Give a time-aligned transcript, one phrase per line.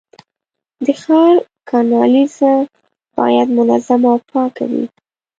[0.85, 1.35] د ښار
[1.69, 2.53] کانالیزه
[3.17, 4.85] باید منظمه او پاکه وي.